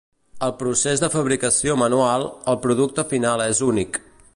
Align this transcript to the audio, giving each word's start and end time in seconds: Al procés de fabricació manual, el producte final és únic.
Al 0.45 0.53
procés 0.61 1.03
de 1.03 1.09
fabricació 1.17 1.75
manual, 1.83 2.27
el 2.55 2.61
producte 2.67 3.09
final 3.15 3.49
és 3.51 3.67
únic. 3.73 4.07